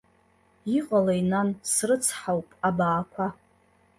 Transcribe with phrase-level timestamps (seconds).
[0.77, 3.25] Иҟалеи, нан, срыцҳауп абаақәа!